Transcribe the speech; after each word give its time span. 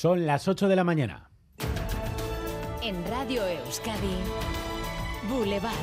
Son 0.00 0.26
las 0.26 0.46
8 0.46 0.68
de 0.68 0.76
la 0.76 0.84
mañana. 0.84 1.28
En 2.84 3.04
Radio 3.06 3.44
Euskadi, 3.44 4.14
Boulevard. 5.28 5.74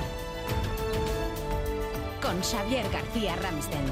Con 2.22 2.40
Xavier 2.42 2.86
García 2.94 3.36
Ramsten. 3.36 3.84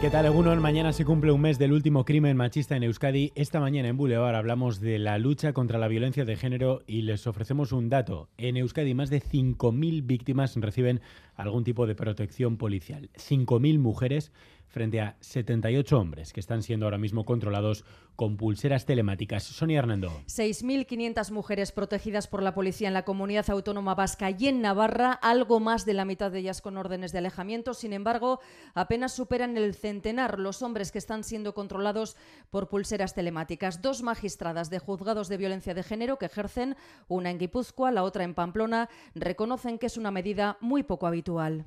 ¿Qué 0.00 0.08
tal, 0.08 0.24
Egunon? 0.24 0.62
Mañana 0.62 0.94
se 0.94 1.04
cumple 1.04 1.30
un 1.30 1.42
mes 1.42 1.58
del 1.58 1.74
último 1.74 2.06
crimen 2.06 2.38
machista 2.38 2.74
en 2.74 2.84
Euskadi. 2.84 3.32
Esta 3.34 3.60
mañana 3.60 3.88
en 3.88 3.98
Boulevard 3.98 4.34
hablamos 4.34 4.80
de 4.80 4.98
la 4.98 5.18
lucha 5.18 5.52
contra 5.52 5.78
la 5.78 5.88
violencia 5.88 6.24
de 6.24 6.36
género 6.36 6.82
y 6.86 7.02
les 7.02 7.26
ofrecemos 7.26 7.70
un 7.72 7.90
dato. 7.90 8.30
En 8.38 8.56
Euskadi 8.56 8.94
más 8.94 9.10
de 9.10 9.20
5.000 9.20 10.06
víctimas 10.06 10.56
reciben 10.56 11.02
algún 11.34 11.64
tipo 11.64 11.86
de 11.86 11.96
protección 11.96 12.56
policial. 12.56 13.10
5.000 13.18 13.78
mujeres 13.78 14.32
frente 14.70 15.00
a 15.00 15.16
78 15.20 15.98
hombres 15.98 16.32
que 16.32 16.40
están 16.40 16.62
siendo 16.62 16.86
ahora 16.86 16.96
mismo 16.96 17.24
controlados 17.24 17.84
con 18.16 18.36
pulseras 18.36 18.86
telemáticas. 18.86 19.42
Sonia 19.42 19.78
Hernando. 19.78 20.10
6.500 20.26 21.30
mujeres 21.32 21.72
protegidas 21.72 22.28
por 22.28 22.42
la 22.42 22.54
policía 22.54 22.88
en 22.88 22.94
la 22.94 23.04
comunidad 23.04 23.48
autónoma 23.50 23.94
vasca 23.94 24.30
y 24.30 24.46
en 24.46 24.60
Navarra, 24.60 25.12
algo 25.12 25.58
más 25.58 25.86
de 25.86 25.94
la 25.94 26.04
mitad 26.04 26.30
de 26.30 26.40
ellas 26.40 26.60
con 26.60 26.76
órdenes 26.76 27.12
de 27.12 27.18
alejamiento. 27.18 27.74
Sin 27.74 27.92
embargo, 27.92 28.40
apenas 28.74 29.12
superan 29.12 29.56
el 29.56 29.74
centenar 29.74 30.38
los 30.38 30.62
hombres 30.62 30.92
que 30.92 30.98
están 30.98 31.24
siendo 31.24 31.54
controlados 31.54 32.16
por 32.50 32.68
pulseras 32.68 33.14
telemáticas. 33.14 33.82
Dos 33.82 34.02
magistradas 34.02 34.70
de 34.70 34.78
juzgados 34.78 35.28
de 35.28 35.36
violencia 35.36 35.74
de 35.74 35.82
género 35.82 36.18
que 36.18 36.26
ejercen, 36.26 36.76
una 37.08 37.30
en 37.30 37.38
Guipúzcoa, 37.38 37.90
la 37.90 38.04
otra 38.04 38.24
en 38.24 38.34
Pamplona, 38.34 38.88
reconocen 39.14 39.78
que 39.78 39.86
es 39.86 39.96
una 39.96 40.10
medida 40.10 40.58
muy 40.60 40.82
poco 40.82 41.06
habitual. 41.06 41.64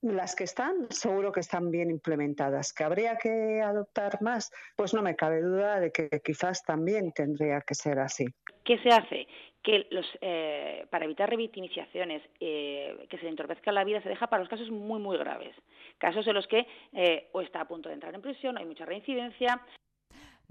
Las 0.00 0.36
que 0.36 0.44
están, 0.44 0.86
seguro 0.90 1.32
que 1.32 1.40
están 1.40 1.72
bien 1.72 1.90
implementadas. 1.90 2.72
¿Que 2.72 2.84
habría 2.84 3.16
que 3.16 3.60
adoptar 3.60 4.22
más? 4.22 4.52
Pues 4.76 4.94
no 4.94 5.02
me 5.02 5.16
cabe 5.16 5.40
duda 5.40 5.80
de 5.80 5.90
que 5.90 6.08
quizás 6.24 6.62
también 6.62 7.12
tendría 7.12 7.60
que 7.62 7.74
ser 7.74 7.98
así. 7.98 8.26
¿Qué 8.64 8.78
se 8.78 8.90
hace? 8.90 9.26
Que 9.60 9.88
los, 9.90 10.06
eh, 10.20 10.86
para 10.90 11.04
evitar 11.04 11.28
revictimizaciones, 11.28 12.22
eh, 12.38 13.06
que 13.10 13.16
se 13.18 13.24
le 13.24 13.30
entorpezca 13.30 13.72
la 13.72 13.82
vida, 13.82 14.00
se 14.00 14.08
deja 14.08 14.28
para 14.28 14.40
los 14.40 14.48
casos 14.48 14.70
muy, 14.70 15.00
muy 15.00 15.18
graves. 15.18 15.56
Casos 15.98 16.26
en 16.28 16.34
los 16.34 16.46
que 16.46 16.66
eh, 16.92 17.28
o 17.32 17.40
está 17.40 17.62
a 17.62 17.68
punto 17.68 17.88
de 17.88 17.96
entrar 17.96 18.14
en 18.14 18.22
prisión, 18.22 18.56
hay 18.56 18.66
mucha 18.66 18.84
reincidencia, 18.84 19.60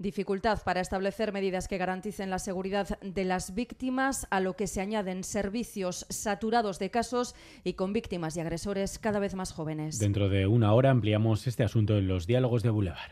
Dificultad 0.00 0.62
para 0.62 0.80
establecer 0.80 1.32
medidas 1.32 1.66
que 1.66 1.76
garanticen 1.76 2.30
la 2.30 2.38
seguridad 2.38 3.00
de 3.00 3.24
las 3.24 3.56
víctimas, 3.56 4.28
a 4.30 4.38
lo 4.38 4.54
que 4.54 4.68
se 4.68 4.80
añaden 4.80 5.24
servicios 5.24 6.06
saturados 6.08 6.78
de 6.78 6.88
casos 6.88 7.34
y 7.64 7.72
con 7.72 7.92
víctimas 7.92 8.36
y 8.36 8.40
agresores 8.40 9.00
cada 9.00 9.18
vez 9.18 9.34
más 9.34 9.50
jóvenes. 9.50 9.98
Dentro 9.98 10.28
de 10.28 10.46
una 10.46 10.72
hora 10.72 10.90
ampliamos 10.90 11.48
este 11.48 11.64
asunto 11.64 11.98
en 11.98 12.06
los 12.06 12.28
diálogos 12.28 12.62
de 12.62 12.70
Boulevard. 12.70 13.10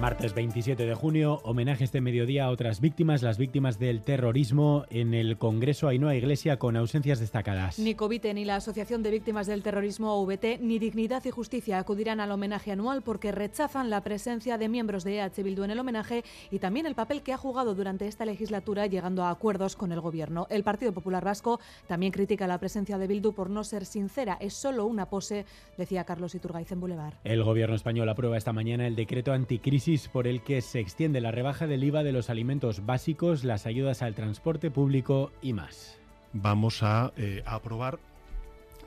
Martes 0.00 0.32
27 0.32 0.86
de 0.86 0.94
junio, 0.94 1.42
homenaje 1.44 1.84
este 1.84 2.00
mediodía 2.00 2.46
a 2.46 2.50
otras 2.50 2.80
víctimas, 2.80 3.20
las 3.20 3.36
víctimas 3.36 3.78
del 3.78 4.00
terrorismo 4.00 4.86
en 4.88 5.12
el 5.12 5.36
Congreso 5.36 5.88
Ainhoa 5.88 6.14
Iglesia 6.14 6.58
con 6.58 6.74
ausencias 6.78 7.20
destacadas. 7.20 7.78
Ni 7.78 7.94
Covite 7.94 8.32
ni 8.32 8.46
la 8.46 8.56
Asociación 8.56 9.02
de 9.02 9.10
Víctimas 9.10 9.46
del 9.46 9.62
Terrorismo 9.62 10.14
OVT 10.14 10.58
ni 10.62 10.78
Dignidad 10.78 11.22
y 11.26 11.30
Justicia 11.30 11.78
acudirán 11.78 12.18
al 12.18 12.32
homenaje 12.32 12.72
anual 12.72 13.02
porque 13.02 13.30
rechazan 13.30 13.90
la 13.90 14.02
presencia 14.02 14.56
de 14.56 14.70
miembros 14.70 15.04
de 15.04 15.18
EH 15.18 15.42
Bildu 15.42 15.64
en 15.64 15.72
el 15.72 15.78
homenaje 15.78 16.24
y 16.50 16.60
también 16.60 16.86
el 16.86 16.94
papel 16.94 17.20
que 17.20 17.34
ha 17.34 17.36
jugado 17.36 17.74
durante 17.74 18.06
esta 18.06 18.24
legislatura 18.24 18.86
llegando 18.86 19.24
a 19.24 19.30
acuerdos 19.30 19.76
con 19.76 19.92
el 19.92 20.00
gobierno. 20.00 20.46
El 20.48 20.64
Partido 20.64 20.94
Popular 20.94 21.26
Vasco 21.26 21.60
también 21.88 22.10
critica 22.10 22.46
la 22.46 22.56
presencia 22.56 22.96
de 22.96 23.06
Bildu 23.06 23.34
por 23.34 23.50
no 23.50 23.64
ser 23.64 23.84
sincera, 23.84 24.38
es 24.40 24.54
solo 24.54 24.86
una 24.86 25.10
pose, 25.10 25.44
decía 25.76 26.04
Carlos 26.04 26.34
Iturgaiz 26.34 26.72
en 26.72 26.80
Boulevard. 26.80 27.16
El 27.22 27.44
gobierno 27.44 27.76
español 27.76 28.08
aprueba 28.08 28.38
esta 28.38 28.54
mañana 28.54 28.86
el 28.86 28.96
decreto 28.96 29.34
anticrisis 29.34 29.89
por 29.90 30.26
el 30.26 30.42
que 30.42 30.60
se 30.60 30.78
extiende 30.78 31.20
la 31.20 31.32
rebaja 31.32 31.66
del 31.66 31.82
IVA 31.82 32.04
de 32.04 32.12
los 32.12 32.30
alimentos 32.30 32.86
básicos, 32.86 33.42
las 33.42 33.66
ayudas 33.66 34.02
al 34.02 34.14
transporte 34.14 34.70
público 34.70 35.32
y 35.42 35.52
más. 35.52 35.98
Vamos 36.32 36.84
a, 36.84 37.12
eh, 37.16 37.42
aprobar 37.44 37.98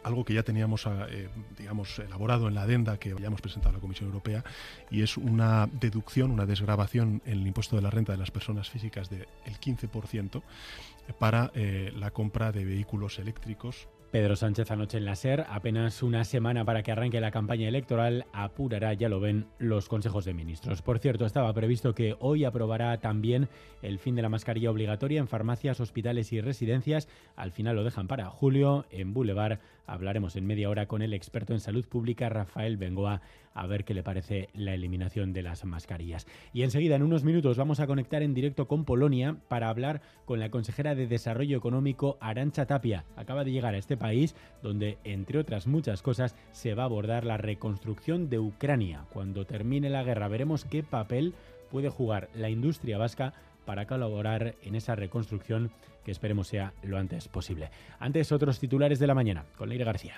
algo 0.04 0.24
que 0.24 0.34
ya 0.34 0.44
teníamos, 0.44 0.86
eh, 0.86 1.30
digamos, 1.58 2.00
elaborado 2.00 2.48
en 2.48 2.56
la 2.56 2.64
adenda 2.64 2.98
que 2.98 3.12
hayamos 3.12 3.42
presentado 3.42 3.72
a 3.72 3.78
la 3.78 3.82
Comisión 3.82 4.08
Europea 4.08 4.44
y 4.90 5.02
es 5.02 5.18
una 5.18 5.68
deducción, 5.68 6.32
una 6.32 6.46
desgrabación 6.46 7.22
en 7.26 7.40
el 7.40 7.48
impuesto 7.48 7.76
de 7.76 7.82
la 7.82 7.90
renta 7.90 8.14
de 8.14 8.18
las 8.18 8.32
personas 8.32 8.70
físicas 8.70 9.10
del 9.10 9.28
15% 9.46 10.42
para 11.20 11.52
eh, 11.54 11.92
la 11.96 12.12
compra 12.12 12.52
de 12.52 12.66
vehículos 12.66 13.20
eléctricos 13.20 13.90
Pedro 14.14 14.36
Sánchez 14.36 14.70
anoche 14.70 15.00
en 15.00 15.06
la 15.06 15.16
SER, 15.16 15.44
apenas 15.50 16.04
una 16.04 16.24
semana 16.24 16.64
para 16.64 16.84
que 16.84 16.92
arranque 16.92 17.20
la 17.20 17.32
campaña 17.32 17.68
electoral, 17.68 18.28
apurará, 18.32 18.94
ya 18.94 19.10
lo 19.10 19.20
ven, 19.20 19.48
los 19.58 19.90
consejos 19.90 20.24
de 20.24 20.36
ministros. 20.36 20.84
Por 20.84 21.00
cierto, 21.00 21.26
estaba 21.26 21.52
previsto 21.52 21.96
que 21.96 22.16
hoy 22.20 22.46
aprobará 22.46 23.00
también 23.00 23.50
el 23.82 23.98
fin 23.98 24.14
de 24.14 24.22
la 24.22 24.30
mascarilla 24.30 24.70
obligatoria 24.70 25.20
en 25.20 25.28
farmacias, 25.28 25.80
hospitales 25.80 26.32
y 26.32 26.42
residencias. 26.42 27.08
Al 27.36 27.52
final 27.52 27.76
lo 27.76 27.84
dejan 27.84 28.08
para 28.08 28.30
julio. 28.30 28.86
En 28.92 29.16
Boulevard 29.16 29.58
hablaremos 29.88 30.36
en 30.36 30.46
media 30.46 30.70
hora 30.70 30.86
con 30.86 31.02
el 31.02 31.16
experto 31.16 31.54
en 31.54 31.60
salud 31.60 31.88
pública, 31.88 32.30
Rafael 32.30 32.78
Bengoa, 32.78 33.22
a 33.56 33.68
ver 33.68 33.84
qué 33.84 33.94
le 33.94 34.04
parece 34.04 34.50
la 34.54 34.74
eliminación 34.74 35.34
de 35.34 35.42
las 35.42 35.66
mascarillas. 35.66 36.28
Y 36.54 36.64
enseguida, 36.64 36.96
en 36.96 37.04
unos 37.04 37.24
minutos, 37.24 37.58
vamos 37.58 37.80
a 37.80 37.88
conectar 37.88 38.22
en 38.22 38.34
directo 38.34 38.68
con 38.68 38.86
Polonia 38.86 39.38
para 39.48 39.70
hablar 39.70 40.02
con 40.26 40.40
la 40.40 40.50
consejera 40.50 40.96
de 40.96 41.08
Desarrollo 41.08 41.58
Económico, 41.58 42.18
Arancha 42.22 42.66
Tapia. 42.66 43.06
Acaba 43.16 43.44
de 43.44 43.52
llegar 43.52 43.74
a 43.74 43.78
este 43.78 43.98
país 44.04 44.36
donde, 44.62 44.98
entre 45.06 45.40
otras 45.40 45.66
muchas 45.66 46.02
cosas, 46.02 46.36
se 46.52 46.76
va 46.76 46.84
a 46.84 46.88
abordar 46.88 47.24
la 47.24 47.38
reconstrucción 47.38 48.30
de 48.30 48.38
Ucrania. 48.38 49.06
Cuando 49.14 49.46
termine 49.46 49.90
la 49.90 50.04
guerra 50.04 50.28
veremos 50.28 50.66
qué 50.66 50.84
papel 50.84 51.34
puede 51.72 51.88
jugar 51.88 52.28
la 52.36 52.50
industria 52.50 52.98
vasca 52.98 53.34
para 53.66 53.88
colaborar 53.88 54.56
en 54.62 54.76
esa 54.76 54.96
reconstrucción 54.96 55.72
que 56.04 56.12
esperemos 56.12 56.50
sea 56.50 56.74
lo 56.84 56.98
antes 56.98 57.30
posible. 57.30 57.70
Antes, 57.98 58.34
otros 58.34 58.60
titulares 58.60 59.00
de 59.00 59.08
la 59.08 59.16
mañana, 59.16 59.46
con 59.58 59.70
Leire 59.70 59.86
García. 59.86 60.16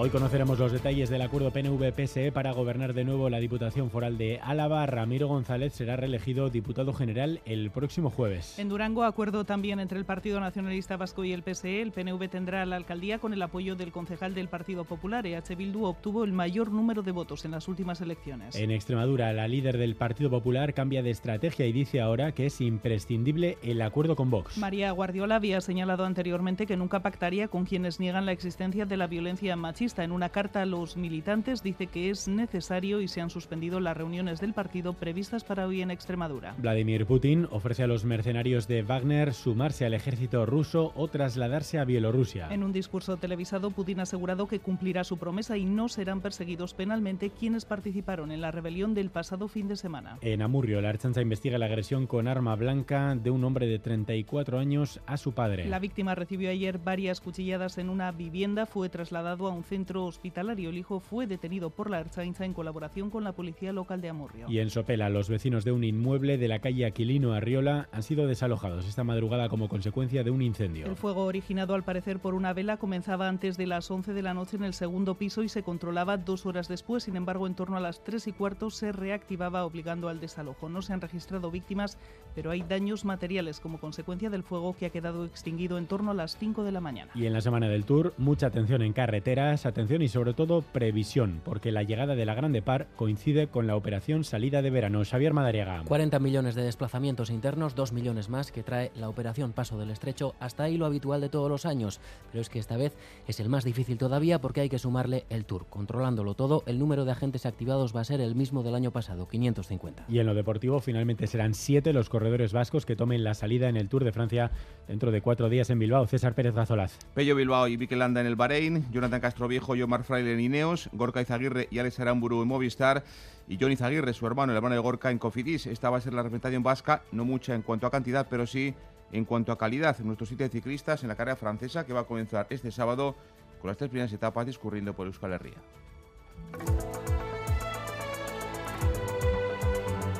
Hoy 0.00 0.10
conoceremos 0.10 0.60
los 0.60 0.70
detalles 0.70 1.10
del 1.10 1.22
acuerdo 1.22 1.50
PNV-PSE 1.50 2.30
para 2.30 2.52
gobernar 2.52 2.94
de 2.94 3.02
nuevo 3.02 3.28
la 3.30 3.40
Diputación 3.40 3.90
Foral 3.90 4.16
de 4.16 4.38
Álava. 4.44 4.86
Ramiro 4.86 5.26
González 5.26 5.72
será 5.72 5.96
reelegido 5.96 6.50
diputado 6.50 6.92
general 6.92 7.40
el 7.44 7.72
próximo 7.72 8.08
jueves. 8.08 8.60
En 8.60 8.68
Durango, 8.68 9.02
acuerdo 9.02 9.42
también 9.42 9.80
entre 9.80 9.98
el 9.98 10.04
Partido 10.04 10.38
Nacionalista 10.38 10.96
Vasco 10.96 11.24
y 11.24 11.32
el 11.32 11.42
PSE. 11.42 11.82
El 11.82 11.90
PNV 11.90 12.28
tendrá 12.28 12.64
la 12.64 12.76
alcaldía 12.76 13.18
con 13.18 13.32
el 13.32 13.42
apoyo 13.42 13.74
del 13.74 13.90
concejal 13.90 14.34
del 14.34 14.46
Partido 14.46 14.84
Popular. 14.84 15.26
EH 15.26 15.56
Bildu 15.56 15.86
obtuvo 15.86 16.22
el 16.22 16.32
mayor 16.32 16.70
número 16.70 17.02
de 17.02 17.10
votos 17.10 17.44
en 17.44 17.50
las 17.50 17.66
últimas 17.66 18.00
elecciones. 18.00 18.54
En 18.54 18.70
Extremadura, 18.70 19.32
la 19.32 19.48
líder 19.48 19.78
del 19.78 19.96
Partido 19.96 20.30
Popular 20.30 20.74
cambia 20.74 21.02
de 21.02 21.10
estrategia 21.10 21.66
y 21.66 21.72
dice 21.72 22.00
ahora 22.00 22.30
que 22.30 22.46
es 22.46 22.60
imprescindible 22.60 23.58
el 23.64 23.82
acuerdo 23.82 24.14
con 24.14 24.30
Vox. 24.30 24.58
María 24.58 24.92
Guardiola 24.92 25.34
había 25.34 25.60
señalado 25.60 26.04
anteriormente 26.04 26.66
que 26.66 26.76
nunca 26.76 27.02
pactaría 27.02 27.48
con 27.48 27.64
quienes 27.64 27.98
niegan 27.98 28.26
la 28.26 28.32
existencia 28.32 28.86
de 28.86 28.96
la 28.96 29.08
violencia 29.08 29.56
machista 29.56 29.87
en 29.96 30.12
una 30.12 30.28
carta 30.28 30.60
a 30.62 30.66
los 30.66 30.98
militantes 30.98 31.62
dice 31.62 31.86
que 31.86 32.10
es 32.10 32.28
necesario 32.28 33.00
y 33.00 33.08
se 33.08 33.22
han 33.22 33.30
suspendido 33.30 33.80
las 33.80 33.96
reuniones 33.96 34.38
del 34.38 34.52
partido 34.52 34.92
previstas 34.92 35.44
para 35.44 35.66
hoy 35.66 35.80
en 35.80 35.90
Extremadura. 35.90 36.54
Vladimir 36.58 37.06
Putin 37.06 37.48
ofrece 37.50 37.84
a 37.84 37.86
los 37.86 38.04
mercenarios 38.04 38.68
de 38.68 38.82
Wagner 38.82 39.32
sumarse 39.32 39.86
al 39.86 39.94
ejército 39.94 40.44
ruso 40.44 40.92
o 40.94 41.08
trasladarse 41.08 41.78
a 41.78 41.84
Bielorrusia. 41.84 42.48
En 42.50 42.62
un 42.62 42.72
discurso 42.72 43.16
televisado, 43.16 43.70
Putin 43.70 44.00
ha 44.00 44.02
asegurado 44.02 44.46
que 44.46 44.60
cumplirá 44.60 45.04
su 45.04 45.16
promesa 45.16 45.56
y 45.56 45.64
no 45.64 45.88
serán 45.88 46.20
perseguidos 46.20 46.74
penalmente 46.74 47.30
quienes 47.30 47.64
participaron 47.64 48.30
en 48.30 48.42
la 48.42 48.50
rebelión 48.50 48.92
del 48.92 49.08
pasado 49.08 49.48
fin 49.48 49.68
de 49.68 49.76
semana. 49.76 50.18
En 50.20 50.42
Amurrio, 50.42 50.82
la 50.82 50.90
Archanza 50.90 51.22
investiga 51.22 51.56
la 51.56 51.66
agresión 51.66 52.06
con 52.06 52.28
arma 52.28 52.54
blanca 52.56 53.14
de 53.14 53.30
un 53.30 53.42
hombre 53.42 53.66
de 53.66 53.78
34 53.78 54.58
años 54.58 55.00
a 55.06 55.16
su 55.16 55.32
padre. 55.32 55.66
La 55.66 55.78
víctima 55.78 56.14
recibió 56.14 56.50
ayer 56.50 56.78
varias 56.78 57.22
cuchilladas 57.22 57.78
en 57.78 57.88
una 57.88 58.12
vivienda, 58.12 58.66
fue 58.66 58.90
trasladado 58.90 59.46
a 59.46 59.52
un 59.52 59.64
centro 59.64 59.77
centro 59.78 60.06
hospitalario. 60.06 60.70
El 60.70 60.78
hijo 60.78 60.98
fue 60.98 61.28
detenido 61.28 61.70
por 61.70 61.88
la 61.88 61.98
Archainza 61.98 62.44
en 62.44 62.52
colaboración 62.52 63.10
con 63.10 63.22
la 63.22 63.30
policía 63.30 63.72
local 63.72 64.00
de 64.00 64.08
Amurrio. 64.08 64.46
Y 64.48 64.58
en 64.58 64.70
Sopela, 64.70 65.08
los 65.08 65.28
vecinos 65.28 65.64
de 65.64 65.70
un 65.70 65.84
inmueble 65.84 66.36
de 66.36 66.48
la 66.48 66.58
calle 66.58 66.84
Aquilino 66.84 67.32
Arriola 67.32 67.88
han 67.92 68.02
sido 68.02 68.26
desalojados 68.26 68.88
esta 68.88 69.04
madrugada 69.04 69.48
como 69.48 69.68
consecuencia 69.68 70.24
de 70.24 70.32
un 70.32 70.42
incendio. 70.42 70.86
El 70.86 70.96
fuego 70.96 71.22
originado 71.24 71.74
al 71.74 71.84
parecer 71.84 72.18
por 72.18 72.34
una 72.34 72.52
vela 72.52 72.78
comenzaba 72.78 73.28
antes 73.28 73.56
de 73.56 73.68
las 73.68 73.88
11 73.88 74.14
de 74.14 74.22
la 74.22 74.34
noche 74.34 74.56
en 74.56 74.64
el 74.64 74.74
segundo 74.74 75.14
piso 75.14 75.44
y 75.44 75.48
se 75.48 75.62
controlaba 75.62 76.16
dos 76.16 76.44
horas 76.44 76.66
después. 76.66 77.04
Sin 77.04 77.14
embargo, 77.14 77.46
en 77.46 77.54
torno 77.54 77.76
a 77.76 77.80
las 77.80 78.02
3 78.02 78.26
y 78.26 78.32
cuarto 78.32 78.70
se 78.70 78.90
reactivaba 78.90 79.64
obligando 79.64 80.08
al 80.08 80.18
desalojo. 80.18 80.68
No 80.68 80.82
se 80.82 80.92
han 80.92 81.00
registrado 81.00 81.52
víctimas, 81.52 81.98
pero 82.34 82.50
hay 82.50 82.62
daños 82.62 83.04
materiales 83.04 83.60
como 83.60 83.78
consecuencia 83.78 84.28
del 84.28 84.42
fuego 84.42 84.74
que 84.76 84.86
ha 84.86 84.90
quedado 84.90 85.24
extinguido 85.24 85.78
en 85.78 85.86
torno 85.86 86.10
a 86.10 86.14
las 86.14 86.36
5 86.36 86.64
de 86.64 86.72
la 86.72 86.80
mañana. 86.80 87.12
Y 87.14 87.26
en 87.26 87.32
la 87.32 87.40
semana 87.40 87.68
del 87.68 87.84
Tour, 87.84 88.12
mucha 88.18 88.48
atención 88.48 88.82
en 88.82 88.92
carreteras 88.92 89.66
atención 89.68 90.02
y 90.02 90.08
sobre 90.08 90.34
todo 90.34 90.62
previsión, 90.62 91.40
porque 91.44 91.72
la 91.72 91.82
llegada 91.82 92.14
de 92.14 92.26
la 92.26 92.34
Grande 92.34 92.62
Par 92.62 92.88
coincide 92.96 93.48
con 93.48 93.66
la 93.66 93.76
operación 93.76 94.24
salida 94.24 94.62
de 94.62 94.70
verano. 94.70 95.02
Xavier 95.04 95.32
Madariaga. 95.32 95.82
40 95.84 96.18
millones 96.18 96.54
de 96.54 96.62
desplazamientos 96.62 97.30
internos, 97.30 97.74
2 97.74 97.92
millones 97.92 98.28
más 98.28 98.52
que 98.52 98.62
trae 98.62 98.90
la 98.94 99.08
operación 99.08 99.52
Paso 99.52 99.78
del 99.78 99.90
Estrecho, 99.90 100.34
hasta 100.40 100.64
ahí 100.64 100.76
lo 100.76 100.86
habitual 100.86 101.20
de 101.20 101.28
todos 101.28 101.50
los 101.50 101.66
años, 101.66 102.00
pero 102.30 102.42
es 102.42 102.48
que 102.48 102.58
esta 102.58 102.76
vez 102.76 102.96
es 103.26 103.40
el 103.40 103.48
más 103.48 103.64
difícil 103.64 103.98
todavía 103.98 104.40
porque 104.40 104.60
hay 104.60 104.68
que 104.68 104.78
sumarle 104.78 105.24
el 105.30 105.44
Tour. 105.44 105.66
Controlándolo 105.68 106.34
todo, 106.34 106.62
el 106.66 106.78
número 106.78 107.04
de 107.04 107.12
agentes 107.12 107.46
activados 107.46 107.94
va 107.94 108.00
a 108.00 108.04
ser 108.04 108.20
el 108.20 108.34
mismo 108.34 108.62
del 108.62 108.74
año 108.74 108.90
pasado, 108.90 109.28
550. 109.28 110.06
Y 110.08 110.18
en 110.18 110.26
lo 110.26 110.34
deportivo, 110.34 110.80
finalmente 110.80 111.26
serán 111.26 111.54
siete 111.54 111.92
los 111.92 112.08
corredores 112.08 112.52
vascos 112.52 112.86
que 112.86 112.96
tomen 112.96 113.24
la 113.24 113.34
salida 113.34 113.68
en 113.68 113.76
el 113.76 113.88
Tour 113.88 114.04
de 114.04 114.12
Francia 114.12 114.50
dentro 114.86 115.10
de 115.10 115.20
cuatro 115.20 115.48
días 115.48 115.70
en 115.70 115.78
Bilbao. 115.78 116.06
César 116.06 116.34
Pérez 116.34 116.54
Gazolaz. 116.54 116.98
Pello 117.14 117.34
Bilbao 117.34 117.68
y 117.68 117.76
Mikel 117.76 117.98
Landa 117.98 118.20
en 118.20 118.26
el 118.26 118.36
Bahrein, 118.36 118.86
Jonathan 118.90 119.20
Castroviejo 119.20 119.57
y 119.74 119.82
Omar 119.82 120.04
Fraile 120.04 120.32
en 120.32 120.40
Ineos, 120.40 120.88
Gorka 120.92 121.20
Izaguirre 121.20 121.68
y 121.70 121.78
Alex 121.78 122.00
Aramburu 122.00 122.42
en 122.42 122.48
Movistar 122.48 123.04
y 123.48 123.58
Johnny 123.60 123.74
Izaguirre, 123.74 124.14
su 124.14 124.26
hermano, 124.26 124.52
el 124.52 124.56
hermano 124.56 124.74
de 124.74 124.80
Gorka 124.80 125.10
en 125.10 125.18
Cofidis. 125.18 125.66
Esta 125.66 125.90
va 125.90 125.98
a 125.98 126.00
ser 126.00 126.14
la 126.14 126.22
representación 126.22 126.62
vasca, 126.62 127.02
no 127.12 127.24
mucha 127.24 127.54
en 127.54 127.62
cuanto 127.62 127.86
a 127.86 127.90
cantidad, 127.90 128.26
pero 128.30 128.46
sí 128.46 128.74
en 129.12 129.24
cuanto 129.24 129.52
a 129.52 129.58
calidad 129.58 129.96
en 130.00 130.06
nuestro 130.06 130.26
sitio 130.26 130.46
de 130.46 130.50
ciclistas 130.50 131.02
en 131.02 131.08
la 131.08 131.16
carrera 131.16 131.36
francesa 131.36 131.84
que 131.84 131.92
va 131.92 132.00
a 132.00 132.04
comenzar 132.04 132.46
este 132.50 132.70
sábado 132.70 133.16
con 133.60 133.68
las 133.68 133.76
tres 133.76 133.90
primeras 133.90 134.12
etapas 134.12 134.46
discurriendo 134.46 134.94
por 134.94 135.06
Euskal 135.06 135.32
Herria. 135.32 135.56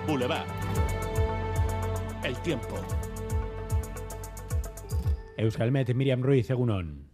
Boulevard. 0.06 0.46
El 2.24 2.36
tiempo. 2.42 2.76
Euskalmet, 5.36 5.94
Miriam 5.94 6.22
Ruiz, 6.22 6.50
Egunon. 6.50 7.07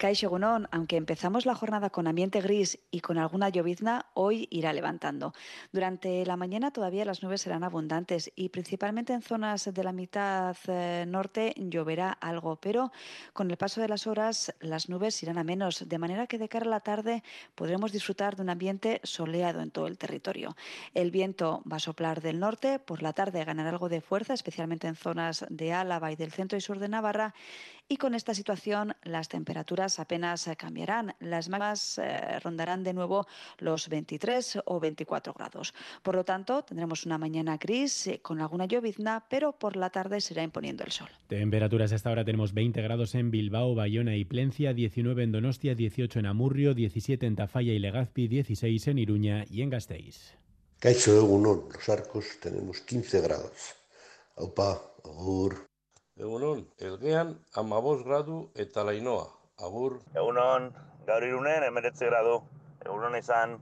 Caixo 0.00 0.30
Gunón, 0.30 0.66
aunque 0.70 0.96
empezamos 0.96 1.44
la 1.44 1.54
jornada 1.54 1.90
con 1.90 2.06
ambiente 2.06 2.40
gris 2.40 2.78
y 2.90 3.00
con 3.00 3.18
alguna 3.18 3.50
llovizna, 3.50 4.06
hoy 4.14 4.48
irá 4.50 4.72
levantando. 4.72 5.34
Durante 5.72 6.24
la 6.24 6.38
mañana 6.38 6.70
todavía 6.70 7.04
las 7.04 7.22
nubes 7.22 7.42
serán 7.42 7.64
abundantes 7.64 8.32
y 8.34 8.48
principalmente 8.48 9.12
en 9.12 9.20
zonas 9.20 9.68
de 9.70 9.84
la 9.84 9.92
mitad 9.92 10.56
eh, 10.68 11.04
norte 11.06 11.52
lloverá 11.58 12.12
algo, 12.12 12.56
pero 12.56 12.92
con 13.34 13.50
el 13.50 13.58
paso 13.58 13.82
de 13.82 13.88
las 13.88 14.06
horas 14.06 14.54
las 14.60 14.88
nubes 14.88 15.22
irán 15.22 15.36
a 15.36 15.44
menos, 15.44 15.86
de 15.86 15.98
manera 15.98 16.26
que 16.26 16.38
de 16.38 16.48
cara 16.48 16.64
a 16.64 16.70
la 16.70 16.80
tarde 16.80 17.22
podremos 17.54 17.92
disfrutar 17.92 18.36
de 18.36 18.42
un 18.42 18.48
ambiente 18.48 19.02
soleado 19.04 19.60
en 19.60 19.70
todo 19.70 19.86
el 19.86 19.98
territorio. 19.98 20.56
El 20.94 21.10
viento 21.10 21.62
va 21.70 21.76
a 21.76 21.78
soplar 21.78 22.22
del 22.22 22.40
norte, 22.40 22.78
por 22.78 23.02
la 23.02 23.12
tarde 23.12 23.44
ganará 23.44 23.68
algo 23.68 23.90
de 23.90 24.00
fuerza, 24.00 24.32
especialmente 24.32 24.88
en 24.88 24.96
zonas 24.96 25.44
de 25.50 25.74
Álava 25.74 26.10
y 26.10 26.16
del 26.16 26.32
centro 26.32 26.56
y 26.56 26.62
sur 26.62 26.78
de 26.78 26.88
Navarra, 26.88 27.34
y 27.86 27.96
con 27.96 28.14
esta 28.14 28.34
situación 28.34 28.94
las 29.02 29.28
temperaturas 29.28 29.89
apenas 29.98 30.46
eh, 30.46 30.56
cambiarán. 30.56 31.14
Las 31.20 31.48
máximas 31.48 31.98
eh, 31.98 32.40
rondarán 32.40 32.82
de 32.82 32.94
nuevo 32.94 33.26
los 33.58 33.88
23 33.88 34.60
o 34.64 34.80
24 34.80 35.34
grados. 35.34 35.74
Por 36.02 36.14
lo 36.14 36.24
tanto, 36.24 36.62
tendremos 36.62 37.04
una 37.04 37.18
mañana 37.18 37.58
gris 37.58 38.06
eh, 38.06 38.20
con 38.22 38.40
alguna 38.40 38.66
llovizna, 38.66 39.26
pero 39.28 39.52
por 39.52 39.76
la 39.76 39.90
tarde 39.90 40.20
se 40.20 40.34
irá 40.34 40.42
imponiendo 40.42 40.84
el 40.84 40.92
sol. 40.92 41.08
Temperaturas 41.28 41.92
hasta 41.92 42.08
ahora 42.08 42.24
tenemos 42.24 42.54
20 42.54 42.80
grados 42.82 43.14
en 43.14 43.30
Bilbao, 43.30 43.74
Bayona 43.74 44.16
y 44.16 44.24
Plencia, 44.24 44.72
19 44.72 45.22
en 45.22 45.32
Donostia, 45.32 45.74
18 45.74 46.20
en 46.20 46.26
Amurrio, 46.26 46.74
17 46.74 47.26
en 47.26 47.36
Tafalla 47.36 47.72
y 47.72 47.78
Legazpi, 47.78 48.28
16 48.28 48.88
en 48.88 48.98
Iruña 48.98 49.44
y 49.50 49.62
en 49.62 49.70
Gasteiz. 49.70 50.36
Caixo 50.78 51.14
Egunon, 51.14 51.68
los 51.70 51.88
arcos 51.90 52.24
tenemos 52.40 52.80
15 52.80 53.20
grados. 53.20 53.74
Aupa, 54.36 54.80
agur. 55.04 55.68
Egunon, 56.16 56.66
elgean 56.78 57.38
amabos 57.52 58.02
gradu 58.04 58.50
eta 58.54 58.84
lainoa. 58.84 59.39
Agur. 59.66 59.98
Egunon, 60.16 60.70
gaur 61.06 61.26
irunen 61.26 61.66
emeretze 61.66 62.08
gradu. 62.08 62.38
Egunon 62.86 63.16
izan. 63.18 63.58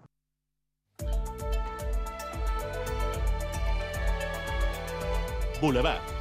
Boulevard. 5.61 6.15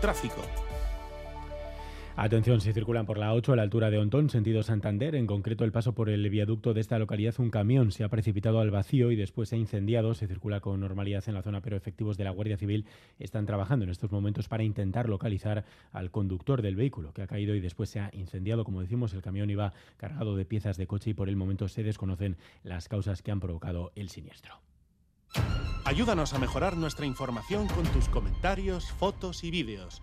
Tráfico. 0.00 0.65
Atención, 2.18 2.62
si 2.62 2.72
circulan 2.72 3.04
por 3.04 3.18
la 3.18 3.34
8 3.34 3.52
a 3.52 3.56
la 3.56 3.62
altura 3.62 3.90
de 3.90 3.98
Ontón, 3.98 4.30
sentido 4.30 4.62
Santander, 4.62 5.14
en 5.16 5.26
concreto 5.26 5.64
el 5.64 5.70
paso 5.70 5.92
por 5.92 6.08
el 6.08 6.30
viaducto 6.30 6.72
de 6.72 6.80
esta 6.80 6.98
localidad, 6.98 7.34
un 7.36 7.50
camión 7.50 7.92
se 7.92 8.04
ha 8.04 8.08
precipitado 8.08 8.58
al 8.58 8.70
vacío 8.70 9.10
y 9.10 9.16
después 9.16 9.50
se 9.50 9.56
ha 9.56 9.58
incendiado. 9.58 10.14
Se 10.14 10.26
circula 10.26 10.60
con 10.60 10.80
normalidad 10.80 11.22
en 11.26 11.34
la 11.34 11.42
zona, 11.42 11.60
pero 11.60 11.76
efectivos 11.76 12.16
de 12.16 12.24
la 12.24 12.30
Guardia 12.30 12.56
Civil 12.56 12.86
están 13.18 13.44
trabajando 13.44 13.84
en 13.84 13.90
estos 13.90 14.10
momentos 14.10 14.48
para 14.48 14.64
intentar 14.64 15.10
localizar 15.10 15.66
al 15.92 16.10
conductor 16.10 16.62
del 16.62 16.74
vehículo 16.74 17.12
que 17.12 17.20
ha 17.20 17.26
caído 17.26 17.54
y 17.54 17.60
después 17.60 17.90
se 17.90 18.00
ha 18.00 18.08
incendiado. 18.14 18.64
Como 18.64 18.80
decimos, 18.80 19.12
el 19.12 19.20
camión 19.20 19.50
iba 19.50 19.74
cargado 19.98 20.36
de 20.36 20.46
piezas 20.46 20.78
de 20.78 20.86
coche 20.86 21.10
y 21.10 21.14
por 21.14 21.28
el 21.28 21.36
momento 21.36 21.68
se 21.68 21.82
desconocen 21.82 22.38
las 22.62 22.88
causas 22.88 23.20
que 23.20 23.30
han 23.30 23.40
provocado 23.40 23.92
el 23.94 24.08
siniestro. 24.08 24.54
Ayúdanos 25.84 26.32
a 26.32 26.38
mejorar 26.38 26.78
nuestra 26.78 27.04
información 27.04 27.68
con 27.68 27.84
tus 27.84 28.08
comentarios, 28.08 28.90
fotos 28.90 29.44
y 29.44 29.50
vídeos. 29.50 30.02